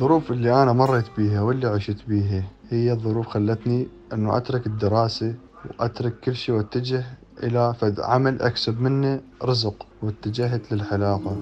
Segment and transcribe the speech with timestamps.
[0.00, 5.34] الظروف اللي أنا مريت بيها واللي عشت بيها هي الظروف خلتني أنه أترك الدراسة
[5.64, 7.04] وأترك كل شيء واتجه
[7.42, 11.36] إلى فد عمل أكسب منه رزق واتجهت للحلاقة.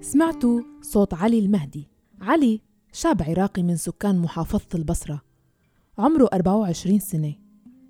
[0.00, 1.88] سمعتوا صوت علي المهدي.
[2.20, 2.60] علي
[2.92, 5.22] شاب عراقي من سكان محافظة البصرة.
[5.98, 7.34] عمره 24 سنة.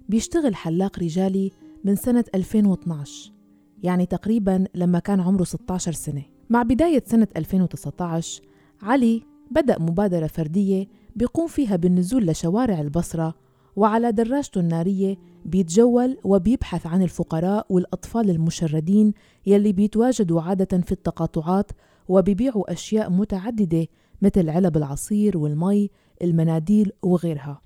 [0.09, 1.53] بيشتغل حلاق رجالي
[1.85, 3.38] من سنة 2012
[3.83, 6.23] يعني تقريبا لما كان عمره 16 سنة.
[6.51, 8.43] مع بداية سنة 2019
[8.83, 13.35] علي بدأ مبادرة فردية بيقوم فيها بالنزول لشوارع البصرة
[13.77, 19.13] وعلى دراجته النارية بيتجول وبيبحث عن الفقراء والأطفال المشردين
[19.47, 21.73] يلي بيتواجدوا عادة في التقاطعات
[22.09, 23.87] وبيبيعوا أشياء متعددة
[24.23, 25.91] مثل علب العصير والمي
[26.23, 27.61] المناديل وغيرها.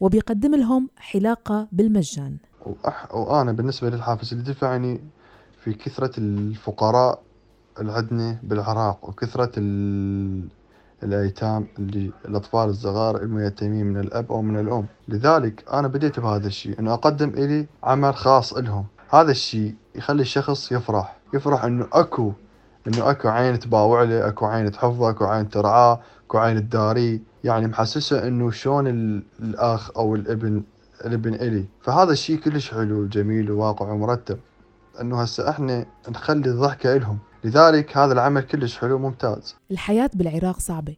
[0.00, 2.36] وبيقدم لهم حلاقة بالمجان.
[2.66, 3.14] وأح...
[3.14, 5.00] وأنا بالنسبة للحافز اللي دفعني
[5.66, 7.22] في كثرة الفقراء
[7.80, 10.48] اللي عندنا بالعراق وكثرة ال...
[11.02, 14.86] الأيتام اللي الأطفال الصغار الميتمين من الأب أو من الأم.
[15.08, 20.72] لذلك أنا بديت بهذا الشيء أنه أقدم إلي عمل خاص لهم هذا الشيء يخلي الشخص
[20.72, 22.32] يفرح يفرح أنه أكو
[22.86, 27.20] أنه أكو عين تباوع له أكو عين تحفظه أكو عين ترعاه أكو عين تداريه.
[27.44, 28.86] يعني محسسه أنه شلون
[29.40, 30.62] الأخ أو الابن
[31.04, 31.64] الابن إلي.
[31.82, 34.38] فهذا الشيء كلش حلو وجميل وواقع ومرتب.
[35.00, 37.18] أنه هسه إحنا نخلي الضحكة إلهم.
[37.44, 39.56] لذلك هذا العمل كلش حلو وممتاز.
[39.70, 40.96] الحياة بالعراق صعبة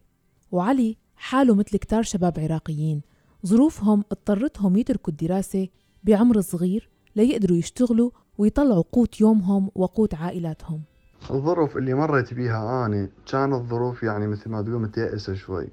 [0.51, 3.01] وعلي حاله مثل كتار شباب عراقيين.
[3.45, 5.67] ظروفهم اضطرتهم يتركوا الدراسة
[6.03, 10.81] بعمر صغير ليقدروا يشتغلوا ويطلعوا قوت يومهم وقوت عائلاتهم.
[11.31, 15.69] الظروف اللي مريت بيها أنا كانت ظروف يعني مثل ما تقول متيأسة شوي.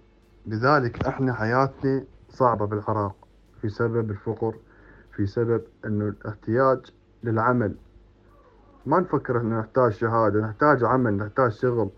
[0.46, 3.16] لذلك إحنا حياتنا صعبة بالعراق
[3.60, 4.54] في سبب الفقر
[5.16, 6.78] في سبب إنه الاحتياج
[7.24, 7.74] للعمل
[8.86, 11.90] ما نفكر إنه نحتاج شهادة نحتاج عمل نحتاج شغل.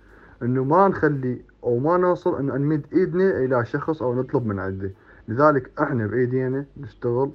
[0.42, 4.90] إنه ما نخلي أو ما نوصل إنه نمد إيدنا إلى شخص أو نطلب من عنده.
[5.28, 7.30] لذلك إحنا بإيدينا نشتغل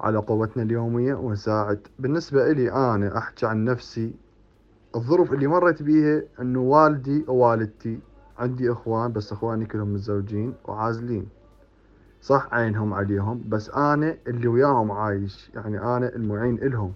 [0.00, 1.80] على قوتنا اليومية ونساعد.
[1.98, 4.14] بالنسبة إلي أنا أحكي عن نفسي
[4.96, 8.00] الظروف اللي مريت بيها إنه والدي ووالدتي
[8.38, 11.28] عندي إخوان بس إخواني كلهم متزوجين وعازلين.
[12.20, 16.92] صح عينهم عليهم بس أنا اللي وياهم عايش يعني أنا المعين إلهم.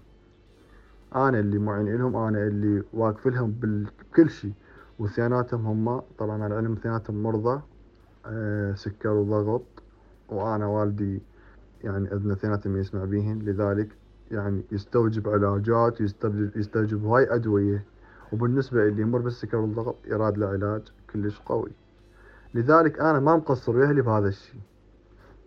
[1.16, 4.52] أنا اللي معين الهم أنا اللي واقف لهم بكل شيء.
[4.98, 7.60] وثياناتهم هم طبعا على العلم ثياناتهم مرضى
[8.26, 9.62] آه سكر وضغط.
[10.28, 11.22] وأنا والدي
[11.84, 13.38] يعني أذن ثياناتهم يسمع بيهن.
[13.38, 13.88] لذلك
[14.30, 17.84] يعني يستوجب علاجات يستوجب, يستوجب هاي أدوية.
[18.32, 21.70] وبالنسبة اللي يمر بالسكر والضغط يراد له علاج كلش قوي.
[22.54, 24.60] لذلك أنا ما مقصر وياهلي بهذا الشيء.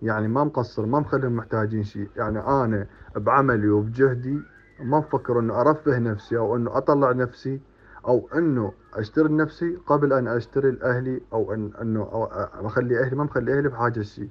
[0.01, 2.09] يعني ما مقصر ما مخليهم محتاجين شيء.
[2.15, 4.39] يعني أنا بعملي وبجهدي
[4.79, 7.61] ما مفكر إنه ارفه نفسي أو إنه أطلع نفسي
[8.07, 12.25] أو إنه أشتري نفسي قبل أن أشتري لأهلي أو ان إنه أو
[12.67, 14.29] أخلي أهلي ما مخلي أهلي بحاجة شيء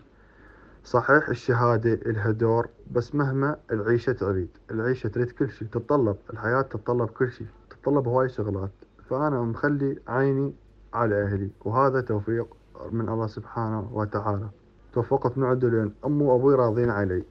[0.84, 7.08] صحيح الشهادة إلها دور بس مهما العيشة تريد العيشة تريد كل شيء تتطلب الحياة تتطلب
[7.08, 8.70] كل شيء تتطلب هواي شغلات.
[9.10, 10.54] فأنا مخلي عيني
[10.94, 12.56] على أهلي وهذا توفيق
[12.92, 14.48] من الله سبحانه وتعالى.
[14.92, 17.24] توفقت من عدلين أمي وأبوي راضين علي.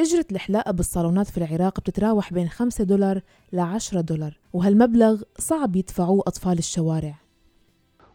[0.00, 3.22] أجرة الحلاقة بالصالونات في العراق بتتراوح بين 5 دولار
[3.52, 7.14] ل 10 دولار وهالمبلغ صعب يدفعوه أطفال الشوارع.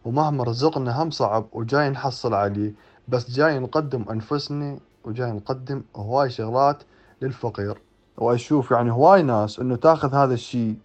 [0.04, 2.72] ومهما رزقنا هم صعب وجاي نحصل عليه
[3.08, 6.82] بس جاي نقدم أنفسنا وجاي نقدم هواي شغلات
[7.22, 7.78] للفقير.
[8.18, 10.76] وأشوف يعني هواي ناس إنه تاخذ هذا الشيء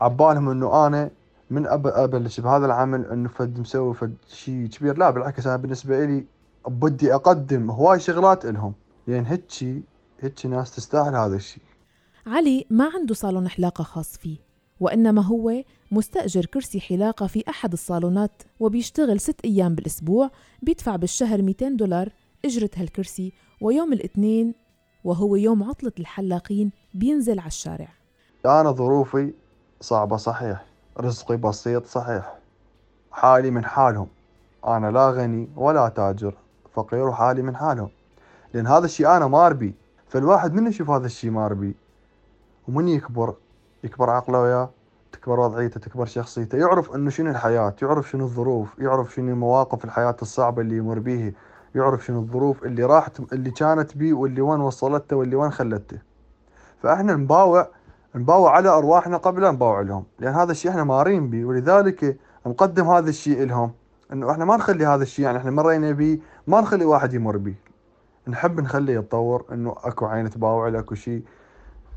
[0.00, 1.10] عبالهم إنه أنا
[1.50, 4.98] من أبلش بهذا العمل إنه فد مسوي فد شيء كبير.
[4.98, 6.24] لا بالعكس أنا بالنسبة إلي
[6.68, 8.74] بدي أقدم هواي شغلات إلهم
[9.06, 9.84] لأن يعني هيك
[10.20, 11.62] هيك ناس تستاهل هذا الشيء
[12.26, 14.36] علي ما عنده صالون حلاقة خاص فيه
[14.80, 20.30] وإنما هو مستأجر كرسي حلاقة في أحد الصالونات وبيشتغل ست أيام بالأسبوع
[20.62, 22.08] بيدفع بالشهر 200 دولار
[22.44, 24.54] أجرة هالكرسي ويوم الاثنين
[25.04, 27.88] وهو يوم عطلة الحلاقين بينزل على الشارع.
[28.46, 29.34] أنا ظروفي
[29.80, 30.64] صعبة صحيح
[31.00, 32.34] رزقي بسيط صحيح
[33.12, 34.08] حالي من حالهم.
[34.66, 36.34] أنا لا غني ولا تاجر
[36.74, 37.90] فقير وحالي من حالهم.
[38.54, 39.74] لأن هذا الشيء أنا ماربي
[40.08, 41.76] فالواحد من يشوف هذا الشيء ماربي
[42.68, 43.34] ومن يكبر؟
[43.84, 44.70] يكبر عقله وياه
[45.12, 46.58] تكبر وضعيته تكبر شخصيته.
[46.58, 51.32] يعرف إنه شنو الحياة يعرف شنو الظروف يعرف شنو مواقف الحياة الصعبة اللي يمر بيها
[51.74, 55.98] يعرف شنو الظروف اللي راحت اللي كانت بيه واللي وين وصلته واللي وين خلته.
[56.82, 57.68] فإحنا نباوع
[58.14, 62.16] نباوع على أرواحنا قبل ان نباوع لهم لأن هذا الشيء إحنا مارين به ولذلك
[62.46, 63.72] نقدم هذا الشيء لهم
[64.12, 67.54] إنه إحنا ما نخلي هذا الشيء يعني إحنا مرينا به ما نخلي واحد يمر به
[68.28, 71.22] نحب نخليه يتطور إنه أكو عين تباوع له أكو شيء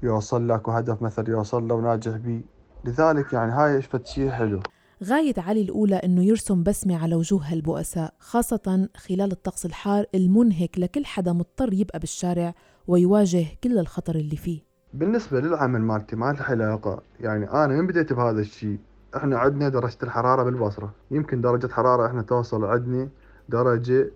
[0.04, 2.42] يوصل له أكو هدف مثلا يوصل له وناجح به
[2.86, 4.60] لذلك يعني هاي فد شيء حلو.
[5.04, 11.06] غاية علي الأولى أنه يرسم بسمة على وجوه هالبؤساء خاصة خلال الطقس الحار المنهك لكل
[11.06, 12.54] حدا مضطر يبقى بالشارع
[12.88, 14.62] ويواجه كل الخطر اللي فيه.
[14.94, 18.78] بالنسبة للعمل مالتي مال الحلاقة يعني أنا من بديت بهذا الشيء.
[19.18, 20.94] إحنا عندنا درجة الحرارة بالبصرة.
[21.12, 23.10] يمكن درجة حرارة إحنا توصل عندنا
[23.50, 24.12] درجة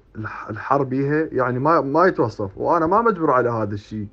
[0.50, 2.58] الحر بيها يعني ما ما يتوصف.
[2.58, 4.08] وأنا ما مجبور على هذا الشيء.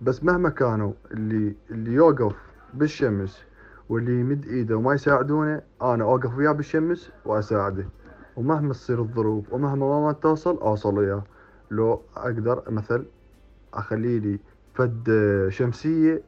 [0.00, 2.36] بس مهما كانوا اللي اللي يوقف
[2.74, 3.44] بالشمس
[3.88, 7.86] واللي يمد إيده وما يساعدونه أنا أوقف وياه بالشمس وأساعده.
[8.36, 11.24] ومهما تصير الظروف ومهما ما توصل أوصل وياه.
[11.70, 13.04] لو أقدر مثل
[13.74, 14.38] أخلي لي
[14.74, 15.10] فد
[15.48, 16.22] شمسية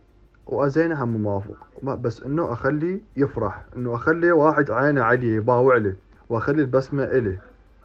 [0.47, 3.65] وأزينه هم موافق بس إنه اخلي يفرح.
[3.77, 5.95] إنه أخلي واحد عينه عليه يباوع له.
[6.29, 7.39] وأخلي البسمة الي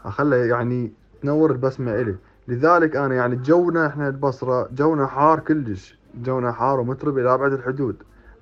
[0.06, 0.92] أخلي يعني
[1.22, 2.16] تنور البسمة إلي.
[2.48, 5.98] لذلك أنا يعني جونا إحنا البصرة جونا حار كلش.
[6.16, 7.96] جونا حار ومترب إلى أبعد الحدود.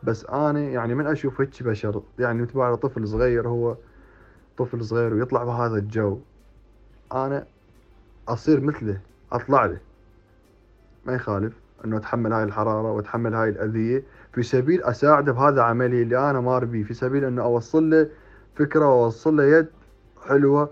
[0.04, 2.02] بس أنا يعني من أشوف هيك بشر.
[2.20, 3.76] يعني متبع طفل صغير هو
[4.58, 6.18] طفل صغير ويطلع بهذا الجو.
[7.14, 7.46] أنا
[8.28, 9.00] أصير مثله
[9.32, 9.78] أطلع له.
[11.06, 11.54] ما يخالف
[11.86, 14.04] إنه أتحمل هاي الحرارة وأتحمل هاي الأذية.
[14.34, 16.84] في سبيل أساعده بهذا عملي اللي أنا مار بيه.
[16.84, 18.08] في سبيل إنه أوصل له
[18.56, 19.68] فكرة وأوصل له يد
[20.28, 20.70] حلوة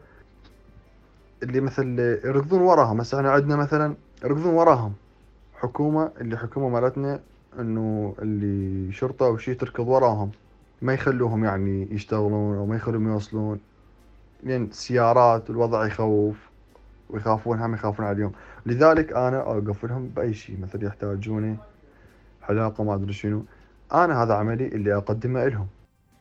[1.43, 2.99] اللي مثل يركضون وراهم.
[2.99, 4.93] هسه إحنا عندنا مثلا يركضون وراهم.
[5.53, 7.19] حكومة اللي حكومة مالتنا
[7.59, 10.31] إنه اللي شرطة أو شي تركض وراهم.
[10.81, 13.59] ما يخلوهم يعني يشتغلون أو ما يخلوهم يوصلون.
[14.43, 16.49] لأن السيارات الوضع يخوف.
[17.09, 18.31] ويخافون هم يخافون عليهم.
[18.65, 21.57] لذلك أنا أوقف لهم بأي شيء مثل يحتاجوني.
[22.41, 23.43] حلاقة ما أدري شنو.
[23.93, 25.67] أنا هذا عملي اللي أقدمه لهم.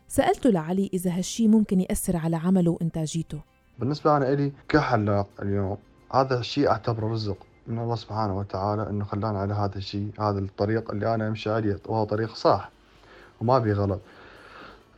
[0.08, 3.40] سألته لعلي إذا هالشي ممكن يأثر على عمله وإنتاجيته.
[3.78, 5.76] بالنسبة أنا إلي كحلاق اليوم
[6.14, 7.36] هذا الشيء أعتبره رزق
[7.66, 11.78] من الله سبحانه وتعالى إنه خلاني على هذا الشيء هذا الطريق اللي أنا أمشي عليه
[11.86, 12.70] وهو طريق صح
[13.40, 14.00] وما بي غلط.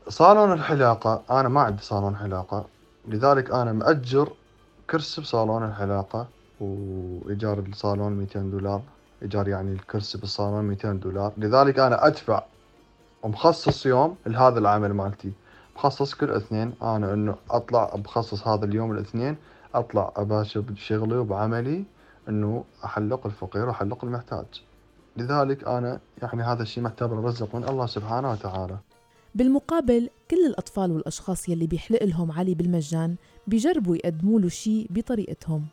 [0.09, 2.65] صالون الحلاقة أنا ما عندي صالون حلاقة
[3.09, 4.33] لذلك أنا مأجر
[4.91, 6.27] كرسي بصالون الحلاقة
[6.61, 8.83] وإيجار الصالون 200 دولار
[9.23, 12.43] إيجار يعني الكرسي بالصالون 200 دولار لذلك أنا أدفع
[13.23, 15.33] ومخصص يوم لهذا العمل مالتي.
[15.77, 16.73] مخصص كل اثنين.
[16.83, 19.37] أنا إنه أطلع بخصص هذا اليوم الاثنين
[19.75, 21.85] أطلع أباشر بشغلي وبعملي
[22.29, 24.47] إنه أحلق الفقير وأحلق المحتاج.
[25.17, 28.79] لذلك أنا يعني هذا الشيء معتبره رزق من الله سبحانه وتعالى.
[29.35, 35.67] بالمقابل كل الأطفال والأشخاص يلي بيحلق لهم علي بالمجان بيجربوا يقدموا له شيء بطريقتهم.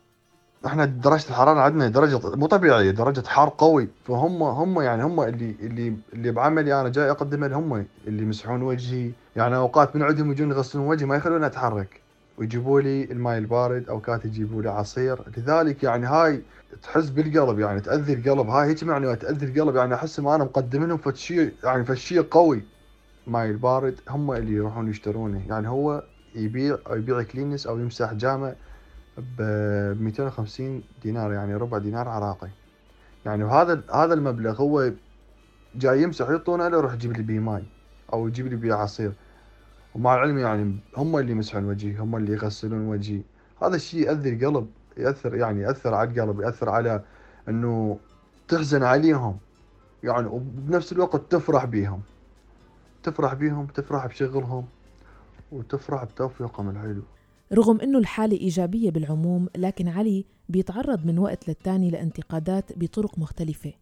[0.68, 3.88] إحنا درجة الحرارة عندنا درجة مو طبيعية درجة حار قوي.
[4.06, 9.12] فهم هم يعني هم اللي اللي اللي بعملي أنا جاي اقدمه لهم اللي يمسحون وجهي.
[9.36, 12.02] يعني أوقات من عندهم يجون يغسلون وجهي ما يخلوني أتحرك.
[12.38, 15.20] ويجيبوا لي الماء البارد أوقات يجيبوا لي عصير.
[15.38, 16.42] لذلك يعني هاي
[16.84, 18.50] تحس بالقلب يعني تأذي القلب.
[18.50, 22.64] هاي هيك معنى تأذي القلب يعني أحس ما أنا مقدم لهم فشي يعني فشي قوي.
[23.28, 25.42] الماء البارد هم اللي يروحون يشترونه.
[25.50, 26.04] يعني هو
[26.36, 28.54] يبيع أو يبيع كلينس أو يمسح جام
[29.18, 29.42] ب
[30.02, 32.50] 250 دينار يعني ربع دينار عراقي.
[33.26, 34.92] يعني وهذا هذا المبلغ هو
[35.76, 37.64] جاي يمسح يعطونه له يروح يجيب لي بيه ماي
[38.14, 39.14] أو يجيب لي بيه عصير.
[39.96, 43.22] ومع العلم يعني هم اللي يمسحون وجهي هم اللي يغسلون وجهي.
[43.64, 44.68] هذا الشيء يأذي القلب
[44.98, 47.04] يأثر يعني يأثر على القلب يأثر على
[47.50, 48.00] إنه
[48.48, 49.38] تحزن عليهم.
[50.04, 52.02] يعني وبنفس الوقت تفرح بيهم.
[53.04, 54.66] تفرح بيهم تفرح بشغلهم
[55.52, 57.17] وتفرح بتوفيقهم الحلو.
[57.54, 63.74] رغم إنه الحالة إيجابية بالعموم لكن علي بيتعرض من وقت للتاني لانتقادات بطرق مختلفة.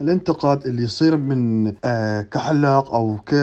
[0.00, 3.34] الانتقاد اللي يصير من آه كحلاق أو ك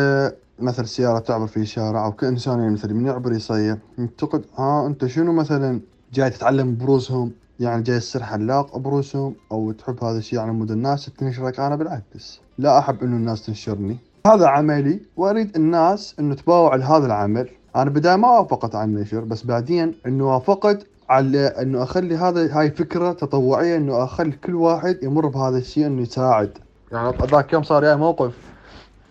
[0.59, 5.05] مثل سيارة تعبر في شارع أو كإنسان يعني مثلا من يعبر يصيح ينتقد ها أنت
[5.05, 5.81] شنو مثلا
[6.13, 11.05] جاي تتعلم بروسهم؟ يعني جاي تصير حلاق بروسهم أو تحب هذا الشيء على مود الناس
[11.05, 13.97] تنشرك؟ أنا بالعكس لا أحب إنه الناس تنشرني.
[14.27, 17.49] هذا عملي وأريد الناس إنه تباوع لهذا العمل.
[17.81, 22.71] أنا بداية ما وافقت على النشر بس بعدين إنه وافقت على إنه أخلي هذا هاي
[22.71, 26.57] فكرة تطوعية إنه أخلي كل واحد يمر بهذا الشيء إنه يساعد.
[26.91, 28.33] يعني ذاك يوم صار يا موقف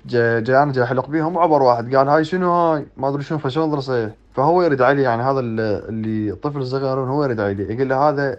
[0.07, 3.39] جاي جاي أنا جاي أحلق بيهم وعبر واحد قال هاي شنو هاي؟ ما أدري شنو
[3.39, 8.09] فشلون ضرسه فهو يرد علي يعني هذا اللي طفل صغير هو يرد علي يقول له
[8.09, 8.39] هذا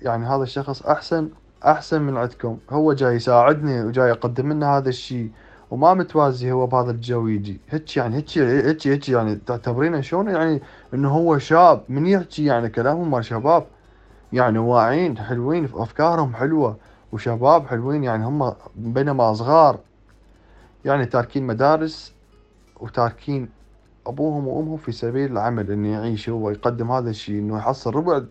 [0.00, 1.28] يعني هذا الشخص احسن
[1.66, 5.30] أحسن من عندكم هو جاي يساعدني وجاي يقدم لنا هذا الشيء.
[5.72, 7.60] وما متوازي هو بهذا الجو يجي.
[7.70, 10.60] هيك يعني هيك هيك هيك يعني تعتبرينه شلون يعني
[10.94, 11.82] إنه هو شاب.
[11.88, 13.66] من يحكي يعني كلامهم مال شباب
[14.32, 16.76] يعني واعين حلوين أفكارهم حلوة
[17.12, 19.78] وشباب حلوين يعني هم بينما صغار.
[20.84, 22.12] يعني تاركين مدارس
[22.80, 23.48] وتاركين
[24.06, 28.22] أبوهم وأمهم في سبيل العمل إنه يعيش هو يقدم هذا الشيء إنه يحصل ربع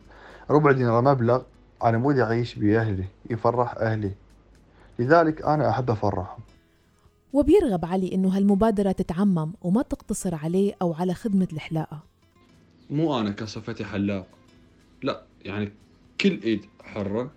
[0.50, 1.42] ربع دينار مبلغ
[1.82, 4.12] على مود يعيش بأهله يفرح أهله.
[5.00, 6.40] لذلك أنا أحب أفرحهم.
[7.34, 12.04] وبيرغب علي إنه هالمبادرة تتعمم وما تقتصر عليه أو على خدمة الحلاقة
[12.90, 14.28] مو أنا كصفتي حلاق.
[15.04, 15.72] لا يعني
[16.22, 17.32] كل إيد حرة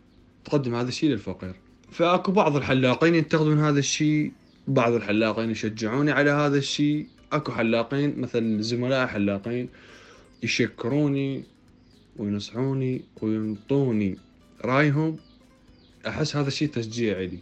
[0.44, 1.54] تقدم هذا الشيء للفقير.
[1.90, 4.32] فأكو بعض الحلاقين ينتقدون هذا الشيء
[4.68, 7.06] بعض الحلاقين يشجعوني على هذا الشيء.
[7.32, 9.68] أكو حلاقين مثل زملاء حلاقين
[10.42, 11.44] يشكروني
[12.16, 14.18] وينصحوني وينطوني
[14.64, 15.16] رأيهم.
[16.06, 17.38] أحس هذا الشيء تشجيع لي.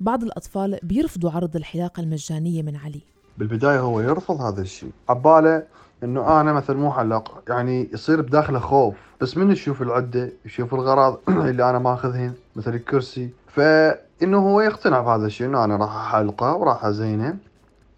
[0.00, 3.00] بعض الأطفال بيرفضوا عرض الحلاقة المجانية من علي.
[3.38, 4.90] بالبداية هو يرفض هذا الشيء.
[5.08, 5.62] عبالة
[6.04, 8.94] إنه أنا مثل مو حلاق يعني يصير بداخله خوف.
[9.20, 13.30] بس من يشوف العدة يشوف الغراض اللي أنا ماخذهن مثل الكرسي.
[13.46, 17.36] فإنه هو يقتنع بهذا الشيء إنه أنا راح أحلقه وراح أزينه.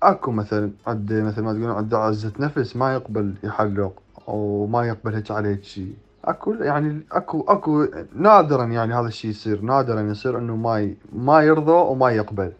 [0.02, 3.92] أكو مثلا عنده مثل ما تقولون عنده عزة نفس ما يقبل يحلق
[4.28, 5.94] أو ما يقبل هيك عليه شيء.
[6.24, 10.94] أكو يعني أكو أكو نادرا يعني هذا الشيء يصير نادرا يصير إنه ما.
[11.12, 12.52] ما يرضى وما يقبل.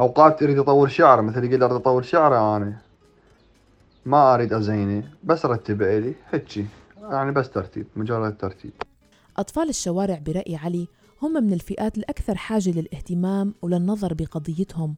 [0.00, 2.78] أوقات يريد يطول شعره مثل يقول أريد أطول شعره أنا.
[4.06, 6.66] ما أريد أزينه بس رتبه لي هيجي.
[7.10, 8.72] يعني بس ترتيب مجرد ترتيب
[9.36, 10.88] أطفال الشوارع برأي علي
[11.22, 14.96] هم من الفئات الأكثر حاجة للاهتمام وللنظر بقضيتهم.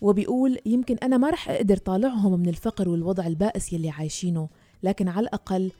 [0.00, 4.48] وبيقول يمكن أنا ما رح أقدر طالعهم من الفقر والوضع البائس يلي عايشينه
[4.82, 5.72] لكن على الأقل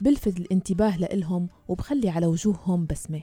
[0.00, 3.22] بلفت الانتباه لإلهم وبخلي على وجوههم بسمة.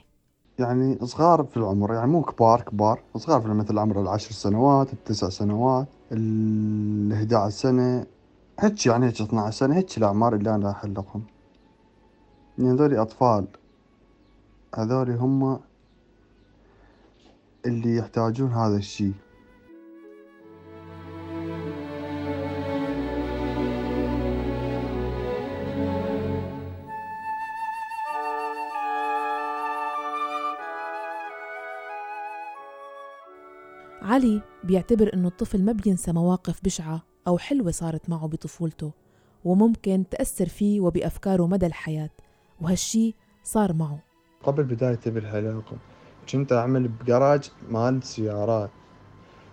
[0.58, 3.02] يعني صغار في العمر يعني مو كبار كبار.
[3.16, 8.06] صغار في مثل عمر العشر سنوات التسع سنوات ال 11 سنة.
[8.60, 11.22] هيك يعني هيك 12 سنة هيك الأعمار اللي أنا أحلقهم
[12.58, 13.46] يعني هذولي أطفال.
[14.74, 15.60] هذولي هم
[17.66, 19.12] اللي يحتاجون هذا الشي
[34.04, 38.92] علي بيعتبر إنه الطفل ما بينسى مواقف بشعة أو حلوة صارت معه بطفولته
[39.44, 42.10] وممكن تأثر فيه وبأفكاره مدى الحياة
[42.60, 43.98] وهالشي صار معه.
[44.42, 45.76] قبل بدايتي بالحلاقة
[46.32, 48.70] كنت أعمل بجراج مال سيارات.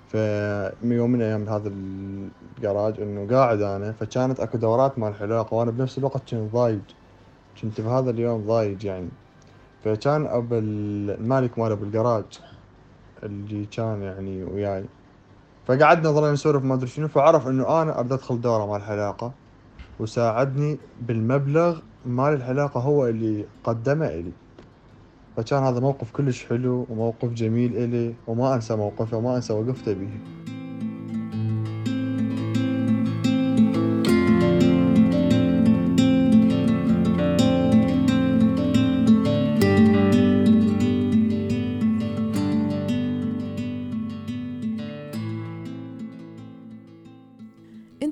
[0.07, 5.71] فمن يوم من الأيام هذا الجراج إنه قاعد أنا فكانت أكو دورات مال حلاقة وأنا
[5.71, 6.81] بنفس الوقت كنت ضايج
[7.61, 9.09] كنت بهذا اليوم ضايج يعني.
[9.83, 12.39] فكان أبو المالك مال أبو الجراج
[13.23, 14.85] اللي كان يعني وياي.
[15.65, 19.31] فقعدنا ظلنا نسولف ما أدري شنو فعرف إنه أنا أريد أدخل دورة مال الحلاقة
[19.99, 24.31] وساعدني بالمبلغ مال الحلاقة هو اللي قدمه إلي.
[25.37, 30.40] فكان هذا موقف كلش حلو وموقف جميل إلي وما أنسى موقفه وما أنسى وقفته به.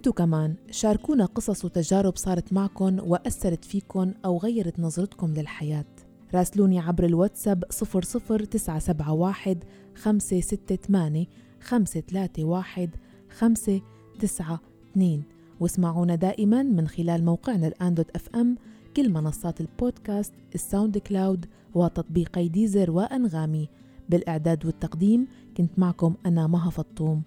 [0.09, 5.85] انتو كمان شاركونا قصص وتجارب صارت معكن وأثرت فيكن أو غيرت نظرتكم للحياة.
[6.33, 9.57] راسلوني عبر الواتساب 00971
[9.95, 11.25] 568
[11.61, 12.89] 531
[13.29, 15.23] 592
[15.59, 18.57] واسمعونا دائما من خلال موقعنا الآن dot FM
[18.95, 23.69] كل منصات البودكاست الساوند كلاود وتطبيقي ديزر وأنغامي.
[24.09, 27.23] بالإعداد والتقديم كنت معكم أنا مها فطوم.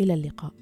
[0.00, 0.61] إلى اللقاء.